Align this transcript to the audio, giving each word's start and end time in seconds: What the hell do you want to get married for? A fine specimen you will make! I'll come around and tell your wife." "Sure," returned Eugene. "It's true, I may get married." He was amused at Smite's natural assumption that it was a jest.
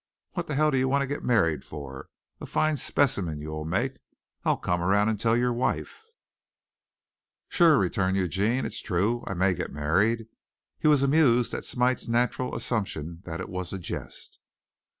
What 0.31 0.47
the 0.47 0.55
hell 0.55 0.71
do 0.71 0.79
you 0.79 0.89
want 0.89 1.03
to 1.03 1.07
get 1.07 1.23
married 1.23 1.63
for? 1.63 2.09
A 2.39 2.47
fine 2.47 2.75
specimen 2.77 3.39
you 3.39 3.49
will 3.51 3.65
make! 3.65 3.97
I'll 4.43 4.57
come 4.57 4.81
around 4.81 5.09
and 5.09 5.19
tell 5.19 5.37
your 5.37 5.53
wife." 5.53 6.07
"Sure," 7.49 7.77
returned 7.77 8.17
Eugene. 8.17 8.65
"It's 8.65 8.81
true, 8.81 9.23
I 9.27 9.35
may 9.35 9.53
get 9.53 9.71
married." 9.71 10.25
He 10.79 10.87
was 10.87 11.03
amused 11.03 11.53
at 11.53 11.65
Smite's 11.65 12.07
natural 12.07 12.55
assumption 12.55 13.21
that 13.25 13.41
it 13.41 13.47
was 13.47 13.73
a 13.73 13.77
jest. 13.77 14.39